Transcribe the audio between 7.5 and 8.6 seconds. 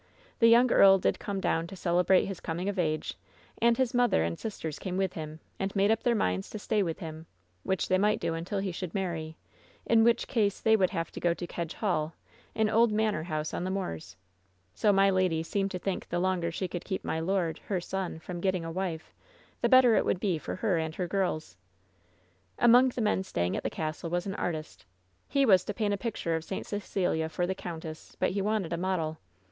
which they might do until